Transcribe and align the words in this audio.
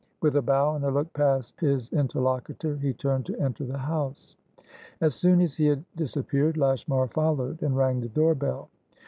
With 0.19 0.35
a 0.35 0.41
bow 0.41 0.73
and 0.73 0.83
a 0.83 0.89
look 0.89 1.13
past 1.13 1.59
his 1.61 1.87
interlocutor, 1.93 2.75
he 2.75 2.91
turned 2.91 3.27
to 3.27 3.37
enter 3.39 3.65
the 3.67 3.77
house. 3.77 4.35
As 4.99 5.13
soon 5.13 5.39
as 5.41 5.53
he 5.53 5.67
had 5.67 5.83
disappeared, 5.95 6.57
Lashmar 6.57 7.07
followed, 7.09 7.61
and 7.61 7.77
rang 7.77 8.01
the 8.01 8.09
door 8.09 8.33
bell. 8.33 8.69